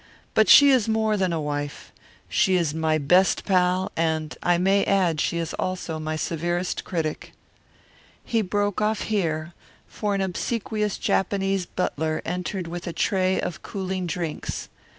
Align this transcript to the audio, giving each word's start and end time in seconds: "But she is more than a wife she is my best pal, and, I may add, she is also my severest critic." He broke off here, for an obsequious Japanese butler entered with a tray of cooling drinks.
"But 0.33 0.49
she 0.49 0.71
is 0.71 0.89
more 0.89 1.15
than 1.15 1.31
a 1.31 1.39
wife 1.39 1.91
she 2.27 2.55
is 2.55 2.73
my 2.73 2.97
best 2.97 3.45
pal, 3.45 3.91
and, 3.95 4.35
I 4.41 4.57
may 4.57 4.83
add, 4.85 5.21
she 5.21 5.37
is 5.37 5.53
also 5.59 5.99
my 5.99 6.15
severest 6.15 6.83
critic." 6.83 7.33
He 8.25 8.41
broke 8.41 8.81
off 8.81 9.01
here, 9.01 9.53
for 9.87 10.15
an 10.15 10.21
obsequious 10.21 10.97
Japanese 10.97 11.67
butler 11.67 12.23
entered 12.25 12.65
with 12.65 12.87
a 12.87 12.93
tray 12.93 13.39
of 13.39 13.61
cooling 13.61 14.07
drinks. 14.07 14.69